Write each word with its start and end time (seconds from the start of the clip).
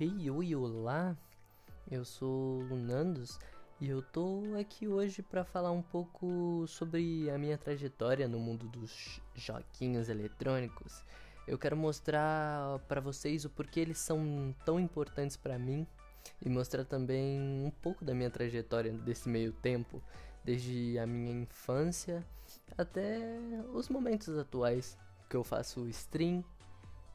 Hey, 0.00 0.30
oi, 0.30 0.54
olá. 0.54 1.16
Eu 1.90 2.04
sou 2.04 2.60
Lunandos 2.62 3.36
e 3.80 3.88
eu 3.88 4.00
tô 4.00 4.44
aqui 4.56 4.86
hoje 4.86 5.22
para 5.22 5.44
falar 5.44 5.72
um 5.72 5.82
pouco 5.82 6.64
sobre 6.68 7.28
a 7.28 7.36
minha 7.36 7.58
trajetória 7.58 8.28
no 8.28 8.38
mundo 8.38 8.68
dos 8.68 9.20
joguinhos 9.34 10.08
eletrônicos. 10.08 11.02
Eu 11.48 11.58
quero 11.58 11.76
mostrar 11.76 12.78
para 12.86 13.00
vocês 13.00 13.44
o 13.44 13.50
porquê 13.50 13.80
eles 13.80 13.98
são 13.98 14.54
tão 14.64 14.78
importantes 14.78 15.36
para 15.36 15.58
mim 15.58 15.84
e 16.40 16.48
mostrar 16.48 16.84
também 16.84 17.40
um 17.40 17.72
pouco 17.82 18.04
da 18.04 18.14
minha 18.14 18.30
trajetória 18.30 18.92
desse 18.92 19.28
meio 19.28 19.52
tempo, 19.52 20.00
desde 20.44 20.96
a 21.00 21.08
minha 21.08 21.42
infância 21.42 22.24
até 22.76 23.18
os 23.74 23.88
momentos 23.88 24.38
atuais 24.38 24.96
que 25.28 25.34
eu 25.34 25.42
faço 25.42 25.88
stream 25.88 26.44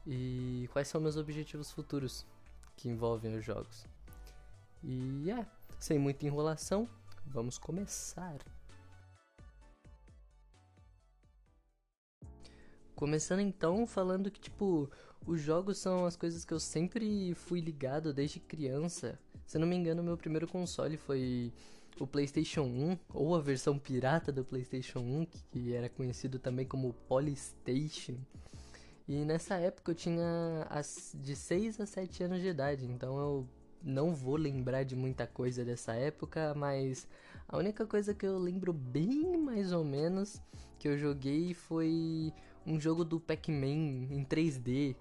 e 0.06 0.68
quais 0.70 0.86
são 0.86 1.00
meus 1.00 1.16
objetivos 1.16 1.72
futuros 1.72 2.26
que 2.84 2.90
envolvem 2.90 3.34
os 3.34 3.42
jogos. 3.42 3.86
E 4.82 5.30
é, 5.30 5.46
sem 5.80 5.98
muita 5.98 6.26
enrolação, 6.26 6.86
vamos 7.24 7.56
começar. 7.56 8.38
Começando 12.94 13.40
então 13.40 13.86
falando 13.86 14.30
que 14.30 14.38
tipo, 14.38 14.90
os 15.26 15.40
jogos 15.40 15.78
são 15.78 16.04
as 16.04 16.14
coisas 16.14 16.44
que 16.44 16.52
eu 16.52 16.60
sempre 16.60 17.32
fui 17.34 17.58
ligado 17.58 18.12
desde 18.12 18.38
criança. 18.38 19.18
Se 19.46 19.58
não 19.58 19.66
me 19.66 19.76
engano, 19.76 20.02
meu 20.02 20.18
primeiro 20.18 20.46
console 20.46 20.98
foi 20.98 21.54
o 21.98 22.06
PlayStation 22.06 22.64
1 22.64 22.98
ou 23.14 23.34
a 23.34 23.40
versão 23.40 23.78
pirata 23.78 24.30
do 24.30 24.44
PlayStation 24.44 24.98
1, 24.98 25.26
que 25.50 25.72
era 25.72 25.88
conhecido 25.88 26.38
também 26.38 26.66
como 26.66 26.92
Polystation. 27.08 28.18
E 29.06 29.24
nessa 29.24 29.56
época 29.56 29.90
eu 29.90 29.94
tinha 29.94 30.66
as, 30.70 31.14
de 31.20 31.36
6 31.36 31.78
a 31.80 31.86
7 31.86 32.24
anos 32.24 32.40
de 32.40 32.48
idade, 32.48 32.86
então 32.86 33.18
eu 33.18 33.48
não 33.82 34.14
vou 34.14 34.36
lembrar 34.36 34.82
de 34.82 34.96
muita 34.96 35.26
coisa 35.26 35.62
dessa 35.62 35.92
época, 35.94 36.54
mas 36.56 37.06
a 37.46 37.58
única 37.58 37.86
coisa 37.86 38.14
que 38.14 38.24
eu 38.24 38.38
lembro 38.38 38.72
bem 38.72 39.36
mais 39.36 39.72
ou 39.72 39.84
menos 39.84 40.40
que 40.78 40.88
eu 40.88 40.96
joguei 40.96 41.52
foi 41.52 42.32
um 42.66 42.80
jogo 42.80 43.04
do 43.04 43.20
Pac-Man 43.20 44.08
em 44.10 44.24
3D, 44.24 44.96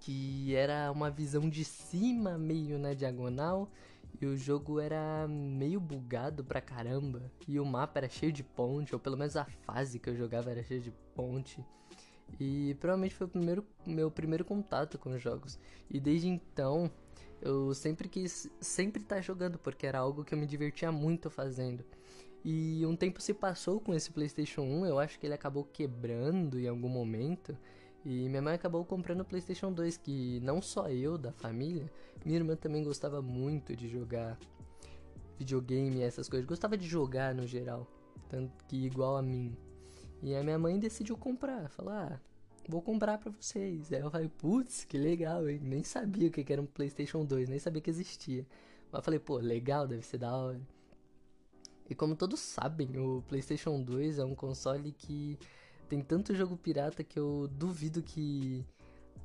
que 0.00 0.54
era 0.56 0.90
uma 0.90 1.08
visão 1.08 1.48
de 1.48 1.64
cima 1.64 2.36
meio 2.36 2.80
na 2.80 2.94
diagonal 2.94 3.70
e 4.20 4.26
o 4.26 4.36
jogo 4.36 4.80
era 4.80 5.26
meio 5.28 5.78
bugado 5.78 6.42
pra 6.42 6.60
caramba 6.60 7.30
e 7.46 7.60
o 7.60 7.64
mapa 7.64 8.00
era 8.00 8.08
cheio 8.08 8.32
de 8.32 8.42
ponte, 8.42 8.92
ou 8.92 9.00
pelo 9.00 9.16
menos 9.16 9.36
a 9.36 9.44
fase 9.44 10.00
que 10.00 10.10
eu 10.10 10.16
jogava 10.16 10.50
era 10.50 10.64
cheia 10.64 10.80
de 10.80 10.90
ponte. 11.14 11.64
E 12.38 12.76
provavelmente 12.78 13.14
foi 13.14 13.26
o 13.26 13.30
primeiro, 13.30 13.66
meu 13.86 14.10
primeiro 14.10 14.44
contato 14.44 14.98
com 14.98 15.10
os 15.10 15.22
jogos. 15.22 15.58
E 15.90 15.98
desde 15.98 16.28
então 16.28 16.90
eu 17.40 17.72
sempre 17.74 18.08
quis 18.08 18.50
sempre 18.60 19.02
estar 19.02 19.16
tá 19.16 19.20
jogando, 19.20 19.58
porque 19.58 19.86
era 19.86 19.98
algo 19.98 20.24
que 20.24 20.34
eu 20.34 20.38
me 20.38 20.46
divertia 20.46 20.90
muito 20.90 21.30
fazendo. 21.30 21.84
E 22.44 22.84
um 22.86 22.96
tempo 22.96 23.20
se 23.20 23.34
passou 23.34 23.80
com 23.80 23.94
esse 23.94 24.10
PlayStation 24.10 24.62
1, 24.62 24.86
eu 24.86 24.98
acho 24.98 25.18
que 25.18 25.26
ele 25.26 25.34
acabou 25.34 25.64
quebrando 25.64 26.58
em 26.58 26.68
algum 26.68 26.88
momento. 26.88 27.56
E 28.04 28.28
minha 28.28 28.40
mãe 28.40 28.54
acabou 28.54 28.84
comprando 28.84 29.20
o 29.20 29.24
PlayStation 29.24 29.72
2, 29.72 29.96
que 29.96 30.40
não 30.40 30.62
só 30.62 30.88
eu 30.88 31.18
da 31.18 31.32
família, 31.32 31.90
minha 32.24 32.38
irmã 32.38 32.56
também 32.56 32.82
gostava 32.82 33.20
muito 33.20 33.74
de 33.76 33.88
jogar 33.88 34.38
videogame, 35.36 36.02
essas 36.02 36.28
coisas. 36.28 36.46
Gostava 36.46 36.76
de 36.76 36.86
jogar 36.86 37.34
no 37.34 37.46
geral, 37.46 37.86
tanto 38.28 38.64
que 38.64 38.86
igual 38.86 39.16
a 39.16 39.22
mim. 39.22 39.56
E 40.22 40.34
a 40.34 40.42
minha 40.42 40.58
mãe 40.58 40.78
decidiu 40.78 41.16
comprar, 41.16 41.68
falar, 41.70 42.12
ah, 42.12 42.20
vou 42.68 42.82
comprar 42.82 43.18
pra 43.18 43.30
vocês. 43.30 43.92
Aí 43.92 44.00
eu 44.00 44.10
falei, 44.10 44.28
putz, 44.28 44.84
que 44.84 44.98
legal, 44.98 45.48
hein? 45.48 45.60
Nem 45.62 45.84
sabia 45.84 46.28
o 46.28 46.30
que 46.30 46.52
era 46.52 46.60
um 46.60 46.66
PlayStation 46.66 47.24
2, 47.24 47.48
nem 47.48 47.58
sabia 47.58 47.80
que 47.80 47.90
existia. 47.90 48.46
Mas 48.90 49.04
falei, 49.04 49.20
pô, 49.20 49.36
legal, 49.36 49.86
deve 49.86 50.04
ser 50.04 50.18
da 50.18 50.34
hora. 50.36 50.60
E 51.88 51.94
como 51.94 52.14
todos 52.14 52.40
sabem, 52.40 52.98
o 52.98 53.22
PlayStation 53.28 53.82
2 53.82 54.18
é 54.18 54.24
um 54.24 54.34
console 54.34 54.92
que 54.92 55.38
tem 55.88 56.02
tanto 56.02 56.34
jogo 56.34 56.56
pirata 56.56 57.02
que 57.02 57.18
eu 57.18 57.48
duvido 57.50 58.02
que 58.02 58.64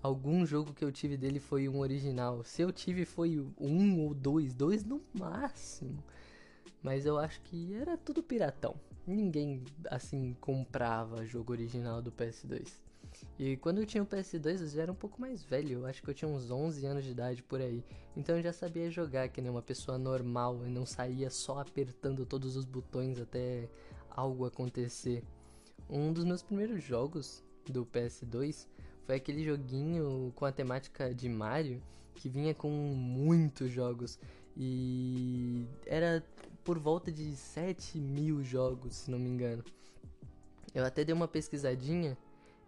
algum 0.01 0.45
jogo 0.45 0.73
que 0.73 0.83
eu 0.83 0.91
tive 0.91 1.17
dele 1.17 1.39
foi 1.39 1.67
um 1.67 1.79
original. 1.79 2.43
Se 2.43 2.61
eu 2.61 2.71
tive 2.71 3.03
foi 3.03 3.45
um 3.59 3.99
ou 3.99 4.13
dois, 4.13 4.53
dois 4.53 4.83
no 4.85 5.01
máximo. 5.13 6.03
Mas 6.81 7.05
eu 7.05 7.17
acho 7.17 7.41
que 7.41 7.73
era 7.73 7.97
tudo 7.97 8.23
piratão. 8.23 8.75
Ninguém, 9.05 9.63
assim, 9.89 10.35
comprava 10.39 11.25
jogo 11.25 11.51
original 11.51 12.01
do 12.01 12.11
PS2. 12.11 12.79
E 13.37 13.57
quando 13.57 13.79
eu 13.79 13.85
tinha 13.85 14.01
o 14.01 14.07
PS2, 14.07 14.61
eu 14.61 14.67
já 14.67 14.83
era 14.83 14.91
um 14.91 14.95
pouco 14.95 15.19
mais 15.19 15.43
velho. 15.43 15.79
Eu 15.79 15.85
acho 15.85 16.01
que 16.01 16.09
eu 16.09 16.13
tinha 16.13 16.29
uns 16.29 16.49
11 16.49 16.85
anos 16.85 17.03
de 17.03 17.11
idade 17.11 17.43
por 17.43 17.61
aí. 17.61 17.83
Então 18.15 18.37
eu 18.37 18.41
já 18.41 18.53
sabia 18.53 18.89
jogar 18.89 19.29
que 19.29 19.41
nem 19.41 19.51
uma 19.51 19.61
pessoa 19.61 19.97
normal 19.97 20.65
e 20.65 20.69
não 20.69 20.85
saía 20.85 21.29
só 21.29 21.59
apertando 21.59 22.25
todos 22.25 22.55
os 22.55 22.65
botões 22.65 23.19
até 23.19 23.69
algo 24.09 24.45
acontecer. 24.45 25.23
Um 25.89 26.13
dos 26.13 26.23
meus 26.23 26.41
primeiros 26.41 26.83
jogos 26.83 27.43
do 27.65 27.85
PS2 27.85 28.67
foi 29.05 29.15
aquele 29.15 29.43
joguinho 29.43 30.31
com 30.35 30.45
a 30.45 30.51
temática 30.51 31.13
de 31.13 31.27
Mario 31.27 31.81
que 32.15 32.29
vinha 32.29 32.53
com 32.53 32.69
muitos 32.69 33.71
jogos. 33.71 34.19
E 34.55 35.65
era 35.85 36.23
por 36.63 36.79
volta 36.79 37.11
de 37.11 37.35
7 37.35 37.99
mil 37.99 38.41
jogos, 38.43 38.95
se 38.95 39.11
não 39.11 39.19
me 39.19 39.29
engano. 39.29 39.63
Eu 40.73 40.85
até 40.85 41.03
dei 41.03 41.13
uma 41.13 41.27
pesquisadinha 41.27 42.17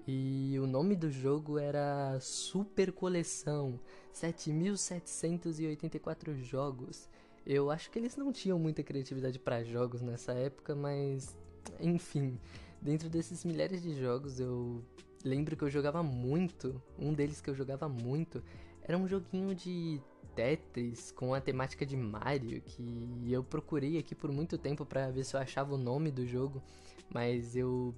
e 0.07 0.55
o 0.59 0.67
nome 0.67 0.95
do 0.95 1.09
jogo 1.09 1.57
era 1.57 2.19
Super 2.19 2.91
Coleção 2.91 3.79
7784 4.11 6.35
jogos. 6.35 7.09
Eu 7.45 7.71
acho 7.71 7.89
que 7.89 7.97
eles 7.97 8.15
não 8.15 8.31
tinham 8.31 8.59
muita 8.59 8.83
criatividade 8.83 9.39
para 9.39 9.63
jogos 9.63 10.01
nessa 10.01 10.33
época, 10.33 10.75
mas 10.75 11.35
enfim, 11.79 12.39
dentro 12.81 13.09
desses 13.09 13.43
milhares 13.43 13.81
de 13.81 13.95
jogos 13.95 14.39
eu 14.39 14.83
lembro 15.23 15.57
que 15.57 15.63
eu 15.63 15.69
jogava 15.69 16.03
muito. 16.03 16.79
Um 16.99 17.11
deles 17.13 17.41
que 17.41 17.49
eu 17.49 17.55
jogava 17.55 17.89
muito 17.89 18.43
era 18.87 18.97
um 18.97 19.07
joguinho 19.07 19.53
de 19.55 19.99
Tetris 20.35 21.11
com 21.11 21.33
a 21.33 21.41
temática 21.41 21.85
de 21.85 21.97
Mario 21.97 22.61
que 22.61 23.31
eu 23.31 23.43
procurei 23.43 23.97
aqui 23.97 24.13
por 24.13 24.31
muito 24.31 24.57
tempo 24.57 24.85
para 24.85 25.09
ver 25.09 25.23
se 25.23 25.35
eu 25.35 25.39
achava 25.39 25.73
o 25.73 25.77
nome 25.77 26.11
do 26.11 26.25
jogo, 26.25 26.61
mas 27.09 27.55
eu 27.55 27.95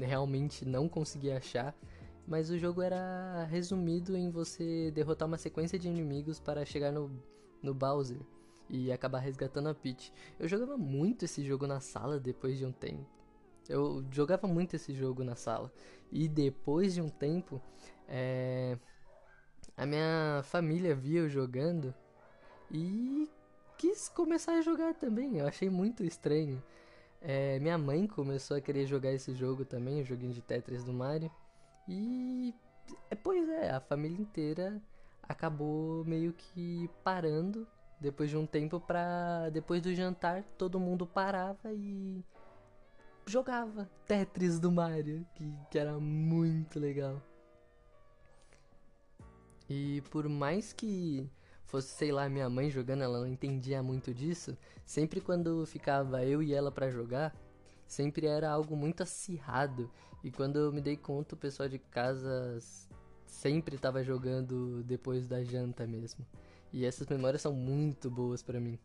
realmente 0.00 0.64
não 0.64 0.88
consegui 0.88 1.30
achar. 1.30 1.74
Mas 2.26 2.50
o 2.50 2.58
jogo 2.58 2.80
era 2.80 3.44
resumido 3.50 4.16
em 4.16 4.30
você 4.30 4.90
derrotar 4.92 5.26
uma 5.26 5.36
sequência 5.36 5.78
de 5.78 5.88
inimigos 5.88 6.38
para 6.38 6.64
chegar 6.64 6.92
no, 6.92 7.10
no 7.60 7.74
Bowser 7.74 8.20
e 8.70 8.90
acabar 8.92 9.18
resgatando 9.18 9.68
a 9.68 9.74
Peach. 9.74 10.12
Eu 10.38 10.48
jogava 10.48 10.78
muito 10.78 11.24
esse 11.24 11.44
jogo 11.44 11.66
na 11.66 11.80
sala 11.80 12.20
depois 12.20 12.58
de 12.58 12.64
um 12.64 12.72
tempo. 12.72 13.04
Eu 13.68 14.04
jogava 14.10 14.46
muito 14.46 14.76
esse 14.76 14.94
jogo 14.94 15.24
na 15.24 15.34
sala. 15.34 15.70
E 16.12 16.28
depois 16.28 16.94
de 16.94 17.02
um 17.02 17.08
tempo, 17.08 17.60
é, 18.08 18.78
a 19.76 19.86
minha 19.86 20.42
família 20.44 20.94
via 20.94 21.20
eu 21.20 21.28
jogando 21.28 21.94
e 22.70 23.28
quis 23.78 24.08
começar 24.08 24.54
a 24.54 24.62
jogar 24.62 24.94
também. 24.94 25.38
Eu 25.38 25.46
achei 25.46 25.68
muito 25.68 26.04
estranho. 26.04 26.62
É, 27.20 27.58
minha 27.60 27.78
mãe 27.78 28.06
começou 28.06 28.56
a 28.56 28.60
querer 28.60 28.86
jogar 28.86 29.12
esse 29.12 29.34
jogo 29.34 29.64
também, 29.64 30.00
o 30.00 30.04
joguinho 30.04 30.32
de 30.32 30.42
Tetris 30.42 30.84
do 30.84 30.92
Mario. 30.92 31.30
E 31.88 32.54
é, 33.10 33.14
pois 33.14 33.48
é, 33.48 33.70
a 33.70 33.80
família 33.80 34.20
inteira 34.20 34.80
acabou 35.22 36.04
meio 36.04 36.32
que 36.32 36.90
parando 37.04 37.66
depois 38.00 38.28
de 38.30 38.36
um 38.36 38.46
tempo 38.46 38.80
pra. 38.80 39.48
Depois 39.50 39.80
do 39.80 39.94
jantar, 39.94 40.42
todo 40.58 40.80
mundo 40.80 41.06
parava 41.06 41.72
e 41.72 42.24
jogava 43.26 43.88
Tetris 44.06 44.58
do 44.58 44.70
Mario, 44.70 45.24
que, 45.34 45.54
que 45.70 45.78
era 45.78 45.98
muito 45.98 46.80
legal. 46.80 47.22
E 49.74 50.02
por 50.10 50.28
mais 50.28 50.70
que 50.74 51.26
fosse, 51.64 51.88
sei 51.88 52.12
lá, 52.12 52.28
minha 52.28 52.50
mãe 52.50 52.68
jogando, 52.68 53.02
ela 53.04 53.20
não 53.20 53.26
entendia 53.26 53.82
muito 53.82 54.12
disso. 54.12 54.54
Sempre 54.84 55.18
quando 55.18 55.64
ficava 55.64 56.22
eu 56.26 56.42
e 56.42 56.52
ela 56.52 56.70
para 56.70 56.90
jogar, 56.90 57.34
sempre 57.86 58.26
era 58.26 58.50
algo 58.50 58.76
muito 58.76 59.02
acirrado. 59.02 59.90
E 60.22 60.30
quando 60.30 60.58
eu 60.58 60.70
me 60.70 60.82
dei 60.82 60.94
conta, 60.94 61.34
o 61.34 61.38
pessoal 61.38 61.70
de 61.70 61.78
casa 61.78 62.58
sempre 63.24 63.76
estava 63.76 64.04
jogando 64.04 64.82
depois 64.84 65.26
da 65.26 65.42
janta 65.42 65.86
mesmo. 65.86 66.26
E 66.70 66.84
essas 66.84 67.06
memórias 67.06 67.40
são 67.40 67.54
muito 67.54 68.10
boas 68.10 68.42
para 68.42 68.60
mim. 68.60 68.78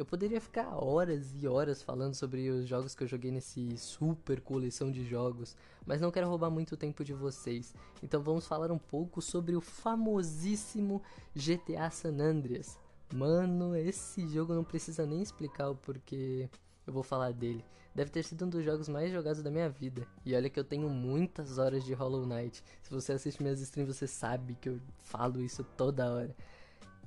Eu 0.00 0.06
poderia 0.06 0.40
ficar 0.40 0.82
horas 0.82 1.34
e 1.34 1.46
horas 1.46 1.82
falando 1.82 2.14
sobre 2.14 2.48
os 2.48 2.66
jogos 2.66 2.94
que 2.94 3.04
eu 3.04 3.06
joguei 3.06 3.30
nesse 3.30 3.76
super 3.76 4.40
coleção 4.40 4.90
de 4.90 5.04
jogos, 5.04 5.54
mas 5.84 6.00
não 6.00 6.10
quero 6.10 6.26
roubar 6.26 6.48
muito 6.48 6.74
tempo 6.74 7.04
de 7.04 7.12
vocês. 7.12 7.74
Então 8.02 8.22
vamos 8.22 8.46
falar 8.46 8.72
um 8.72 8.78
pouco 8.78 9.20
sobre 9.20 9.54
o 9.54 9.60
famosíssimo 9.60 11.02
GTA 11.36 11.90
San 11.90 12.18
Andreas. 12.18 12.78
Mano, 13.12 13.76
esse 13.76 14.26
jogo 14.26 14.54
não 14.54 14.64
precisa 14.64 15.04
nem 15.04 15.20
explicar 15.20 15.68
o 15.68 15.76
porquê 15.76 16.48
eu 16.86 16.94
vou 16.94 17.02
falar 17.02 17.34
dele. 17.34 17.62
Deve 17.94 18.10
ter 18.10 18.22
sido 18.22 18.46
um 18.46 18.48
dos 18.48 18.64
jogos 18.64 18.88
mais 18.88 19.12
jogados 19.12 19.42
da 19.42 19.50
minha 19.50 19.68
vida. 19.68 20.08
E 20.24 20.34
olha 20.34 20.48
que 20.48 20.58
eu 20.58 20.64
tenho 20.64 20.88
muitas 20.88 21.58
horas 21.58 21.84
de 21.84 21.92
Hollow 21.92 22.24
Knight. 22.24 22.64
Se 22.80 22.90
você 22.90 23.12
assiste 23.12 23.42
minhas 23.42 23.60
streams, 23.60 23.94
você 23.94 24.06
sabe 24.06 24.54
que 24.54 24.70
eu 24.70 24.80
falo 24.96 25.42
isso 25.42 25.62
toda 25.76 26.10
hora. 26.10 26.34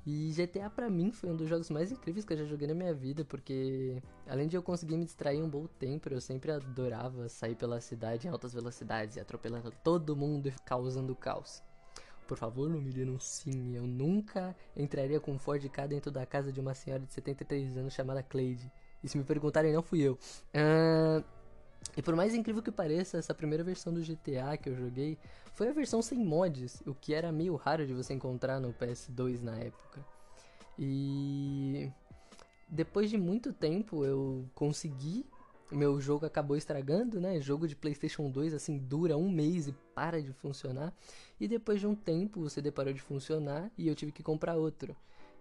E 0.05 0.31
GTA 0.33 0.69
pra 0.69 0.89
mim 0.89 1.11
foi 1.11 1.29
um 1.29 1.35
dos 1.35 1.47
jogos 1.47 1.69
mais 1.69 1.91
incríveis 1.91 2.25
que 2.25 2.33
eu 2.33 2.37
já 2.37 2.43
joguei 2.43 2.67
na 2.67 2.73
minha 2.73 2.93
vida, 2.93 3.23
porque 3.23 4.01
além 4.27 4.47
de 4.47 4.57
eu 4.57 4.61
conseguir 4.61 4.97
me 4.97 5.05
distrair 5.05 5.41
um 5.41 5.49
bom 5.49 5.65
tempo, 5.65 6.09
eu 6.09 6.19
sempre 6.19 6.51
adorava 6.51 7.29
sair 7.29 7.55
pela 7.55 7.79
cidade 7.79 8.27
em 8.27 8.29
altas 8.29 8.53
velocidades 8.53 9.15
e 9.15 9.19
atropelando 9.21 9.71
todo 9.83 10.15
mundo 10.15 10.49
e 10.49 10.51
causando 10.65 11.15
caos. 11.15 11.63
Por 12.27 12.37
favor, 12.37 12.69
não 12.69 12.81
me 12.81 12.91
denunciem, 12.91 13.75
eu 13.75 13.87
nunca 13.87 14.55
entraria 14.75 15.19
com 15.19 15.31
um 15.33 15.39
Ford 15.39 15.63
K 15.69 15.87
dentro 15.87 16.11
da 16.11 16.25
casa 16.25 16.51
de 16.51 16.59
uma 16.59 16.73
senhora 16.73 17.03
de 17.05 17.13
73 17.13 17.77
anos 17.77 17.93
chamada 17.93 18.21
Cleide. 18.21 18.71
E 19.01 19.07
se 19.07 19.17
me 19.17 19.23
perguntarem, 19.23 19.73
não 19.73 19.83
fui 19.83 20.01
eu. 20.01 20.13
Uh, 20.53 21.23
e 21.95 22.01
por 22.01 22.15
mais 22.15 22.33
incrível 22.33 22.61
que 22.61 22.71
pareça, 22.71 23.17
essa 23.17 23.33
primeira 23.33 23.63
versão 23.63 23.93
do 23.93 24.01
GTA 24.01 24.57
que 24.57 24.69
eu 24.69 24.75
joguei 24.75 25.17
foi 25.53 25.69
a 25.69 25.73
versão 25.73 26.01
sem 26.01 26.17
mods, 26.17 26.81
o 26.85 26.93
que 26.93 27.13
era 27.13 27.31
meio 27.31 27.55
raro 27.55 27.85
de 27.85 27.93
você 27.93 28.13
encontrar 28.13 28.59
no 28.59 28.73
PS2 28.73 29.41
na 29.41 29.55
época. 29.57 30.03
E 30.77 31.91
depois 32.67 33.09
de 33.09 33.17
muito 33.17 33.53
tempo 33.53 34.03
eu 34.03 34.49
consegui, 34.55 35.25
meu 35.71 36.01
jogo 36.01 36.25
acabou 36.25 36.57
estragando, 36.57 37.21
né? 37.21 37.39
Jogo 37.39 37.67
de 37.67 37.75
PlayStation 37.75 38.29
2 38.29 38.53
assim 38.55 38.77
dura 38.77 39.15
um 39.15 39.29
mês 39.29 39.67
e 39.67 39.73
para 39.93 40.21
de 40.21 40.33
funcionar. 40.33 40.91
E 41.39 41.47
depois 41.47 41.79
de 41.79 41.85
um 41.85 41.95
tempo 41.95 42.41
o 42.41 42.49
CD 42.49 42.71
parou 42.71 42.93
de 42.93 43.01
funcionar 43.01 43.71
e 43.77 43.87
eu 43.87 43.93
tive 43.93 44.11
que 44.11 44.23
comprar 44.23 44.55
outro. 44.55 44.95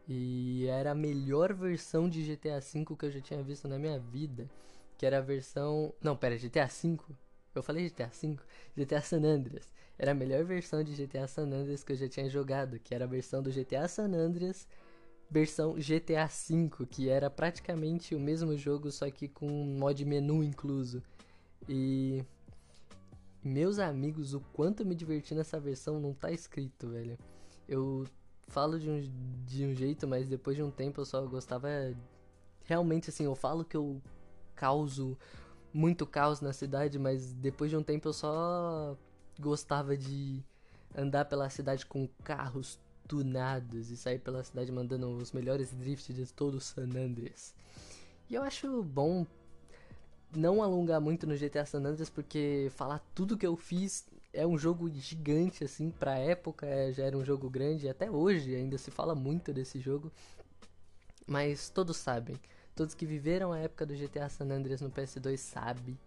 E 0.07 0.67
era 0.67 0.91
a 0.91 0.95
melhor 0.95 1.55
versão 1.55 2.09
de 2.09 2.23
GTA 2.23 2.61
V 2.61 2.85
que 2.99 3.07
eu 3.07 3.11
já 3.11 3.21
tinha 3.21 3.43
visto 3.43 3.67
na 3.67 3.79
minha 3.79 3.99
vida 3.99 4.51
que 5.03 5.07
era 5.07 5.19
a 5.19 5.21
versão. 5.21 5.93
Não, 6.01 6.17
pera, 6.17 6.39
GTA 6.39 6.67
V? 6.67 6.97
Eu 7.57 7.61
falei 7.61 7.89
GTA 7.89 8.07
V? 8.07 8.39
GTA 8.77 9.03
San 9.03 9.25
Andreas. 9.25 9.75
Era 9.99 10.13
a 10.13 10.15
melhor 10.15 10.45
versão 10.45 10.81
de 10.85 10.95
GTA 10.95 11.27
San 11.27 11.49
Andreas 11.49 11.83
que 11.83 11.91
eu 11.91 11.97
já 11.97 12.09
tinha 12.09 12.31
jogado, 12.31 12.79
que 12.79 12.95
era 12.95 13.05
a 13.05 13.09
versão 13.09 13.43
do 13.43 13.51
GTA 13.51 13.89
San 13.89 14.13
Andreas, 14.15 14.65
versão 15.29 15.75
GTA 15.75 16.29
V, 16.29 16.87
que 16.89 17.09
era 17.09 17.29
praticamente 17.29 18.15
o 18.15 18.21
mesmo 18.21 18.57
jogo, 18.57 18.93
só 18.93 19.11
que 19.11 19.27
com 19.27 19.49
mod 19.49 20.05
menu 20.05 20.45
incluso. 20.45 21.03
E. 21.69 22.23
Meus 23.43 23.81
amigos, 23.81 24.35
o 24.35 24.41
quanto 24.53 24.85
eu 24.85 24.87
me 24.87 24.95
diverti 24.95 25.35
nessa 25.35 25.59
versão 25.59 25.99
não 25.99 26.15
tá 26.15 26.31
escrito, 26.31 26.91
velho. 26.91 27.19
Eu 27.69 28.07
falo 28.47 28.79
de 28.79 28.89
um, 28.89 29.01
de 29.45 29.67
um 29.67 29.75
jeito, 29.75 30.07
mas 30.07 30.29
depois 30.29 30.57
de 30.57 30.63
um 30.63 30.71
tempo 30.71 31.01
eu 31.01 31.05
só 31.05 31.27
gostava. 31.27 31.69
Realmente, 32.63 33.11
assim, 33.11 33.25
eu 33.25 33.35
falo 33.35 33.65
que 33.65 33.77
eu 33.77 34.01
causo 34.55 35.17
muito 35.73 36.07
caos 36.07 36.41
na 36.41 36.53
cidade, 36.53 36.99
mas 36.99 37.33
depois 37.33 37.71
de 37.71 37.77
um 37.77 37.83
tempo 37.83 38.09
eu 38.09 38.13
só 38.13 38.97
gostava 39.39 39.97
de 39.97 40.43
andar 40.95 41.25
pela 41.25 41.49
cidade 41.49 41.87
com 41.87 42.09
carros 42.23 42.79
tunados 43.09 43.91
e 43.91 43.97
sair 43.97 44.19
pela 44.19 44.45
cidade 44.45 44.71
mandando 44.71 45.09
os 45.09 45.33
melhores 45.33 45.73
drifts 45.73 46.15
de 46.15 46.33
todo 46.33 46.61
San 46.61 46.85
Andreas. 46.85 47.55
E 48.29 48.35
eu 48.35 48.43
acho 48.43 48.83
bom 48.83 49.27
não 50.35 50.63
alongar 50.63 51.01
muito 51.01 51.27
no 51.27 51.37
GTA 51.37 51.67
San 51.67 51.79
Andreas 51.79 52.09
porque 52.09 52.71
falar 52.75 53.01
tudo 53.15 53.37
que 53.37 53.47
eu 53.47 53.57
fiz 53.57 54.07
é 54.33 54.47
um 54.47 54.57
jogo 54.57 54.89
gigante 54.89 55.63
assim 55.65 55.91
para 55.91 56.19
época, 56.19 56.67
é, 56.67 56.91
já 56.91 57.05
era 57.05 57.17
um 57.17 57.25
jogo 57.25 57.51
grande, 57.51 57.89
até 57.89 58.11
hoje 58.11 58.55
ainda 58.55 58.79
se 58.79 58.91
fala 58.91 59.15
muito 59.15 59.53
desse 59.53 59.79
jogo. 59.79 60.11
Mas 61.27 61.69
todos 61.69 61.97
sabem, 61.97 62.37
Todos 62.75 62.95
que 62.95 63.05
viveram 63.05 63.53
a 63.53 63.59
época 63.59 63.85
do 63.85 63.95
GTA 63.95 64.29
San 64.29 64.47
Andreas 64.47 64.81
no 64.81 64.91
PS2 64.91 65.37
sabem 65.37 65.99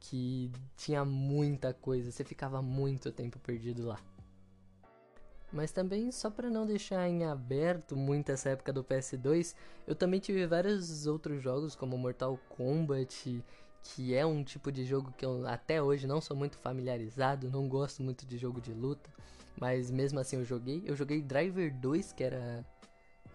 que 0.00 0.50
tinha 0.76 1.04
muita 1.04 1.72
coisa, 1.72 2.10
você 2.10 2.24
ficava 2.24 2.60
muito 2.62 3.12
tempo 3.12 3.38
perdido 3.38 3.86
lá. 3.86 3.98
Mas 5.52 5.72
também, 5.72 6.12
só 6.12 6.30
para 6.30 6.50
não 6.50 6.66
deixar 6.66 7.08
em 7.08 7.24
aberto 7.24 7.96
muito 7.96 8.30
essa 8.30 8.50
época 8.50 8.72
do 8.72 8.84
PS2, 8.84 9.54
eu 9.86 9.94
também 9.94 10.20
tive 10.20 10.46
vários 10.46 11.06
outros 11.06 11.42
jogos, 11.42 11.74
como 11.74 11.96
Mortal 11.96 12.38
Kombat, 12.50 13.42
que 13.82 14.14
é 14.14 14.26
um 14.26 14.44
tipo 14.44 14.70
de 14.70 14.84
jogo 14.84 15.12
que 15.16 15.24
eu 15.24 15.46
até 15.46 15.82
hoje 15.82 16.06
não 16.06 16.20
sou 16.20 16.36
muito 16.36 16.58
familiarizado, 16.58 17.50
não 17.50 17.66
gosto 17.66 18.02
muito 18.02 18.26
de 18.26 18.36
jogo 18.36 18.60
de 18.60 18.74
luta, 18.74 19.08
mas 19.58 19.90
mesmo 19.90 20.20
assim 20.20 20.36
eu 20.36 20.44
joguei. 20.44 20.82
Eu 20.84 20.94
joguei 20.94 21.22
Driver 21.22 21.74
2, 21.74 22.12
que 22.12 22.22
era 22.22 22.64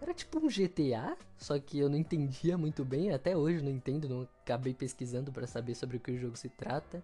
era 0.00 0.12
tipo 0.12 0.38
um 0.38 0.48
GTA, 0.48 1.16
só 1.38 1.58
que 1.58 1.78
eu 1.78 1.88
não 1.88 1.96
entendia 1.96 2.58
muito 2.58 2.84
bem, 2.84 3.12
até 3.12 3.36
hoje 3.36 3.62
não 3.62 3.70
entendo, 3.70 4.08
não 4.08 4.28
acabei 4.42 4.74
pesquisando 4.74 5.32
para 5.32 5.46
saber 5.46 5.74
sobre 5.74 5.96
o 5.96 6.00
que 6.00 6.12
o 6.12 6.18
jogo 6.18 6.36
se 6.36 6.48
trata. 6.48 7.02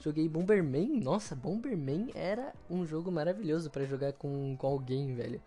Joguei 0.00 0.28
Bomberman, 0.28 1.00
nossa, 1.00 1.34
Bomberman 1.34 2.10
era 2.14 2.54
um 2.70 2.86
jogo 2.86 3.10
maravilhoso 3.10 3.68
para 3.70 3.84
jogar 3.84 4.12
com, 4.12 4.56
com 4.56 4.66
alguém, 4.66 5.14
velho. 5.14 5.42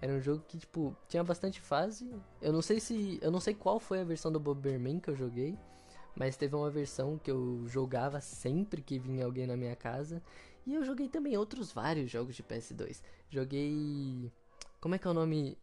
Era 0.00 0.12
um 0.12 0.20
jogo 0.20 0.44
que, 0.46 0.58
tipo, 0.58 0.96
tinha 1.08 1.24
bastante 1.24 1.60
fase. 1.60 2.08
Eu 2.40 2.52
não 2.52 2.62
sei 2.62 2.78
se. 2.78 3.18
Eu 3.20 3.32
não 3.32 3.40
sei 3.40 3.54
qual 3.54 3.80
foi 3.80 4.00
a 4.00 4.04
versão 4.04 4.30
do 4.30 4.38
Bomberman 4.38 5.00
que 5.00 5.10
eu 5.10 5.16
joguei. 5.16 5.58
Mas 6.14 6.36
teve 6.36 6.54
uma 6.54 6.70
versão 6.70 7.18
que 7.18 7.30
eu 7.30 7.64
jogava 7.66 8.20
sempre 8.20 8.82
que 8.82 8.98
vinha 8.98 9.24
alguém 9.24 9.46
na 9.46 9.56
minha 9.56 9.74
casa. 9.74 10.22
E 10.66 10.74
eu 10.74 10.84
joguei 10.84 11.08
também 11.08 11.36
outros 11.36 11.72
vários 11.72 12.10
jogos 12.10 12.36
de 12.36 12.42
PS2. 12.42 13.02
Joguei. 13.28 14.30
Como 14.80 14.94
é 14.94 14.98
que 14.98 15.06
é 15.08 15.10
o 15.10 15.14
nome? 15.14 15.58